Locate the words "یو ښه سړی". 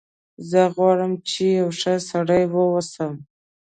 1.59-2.43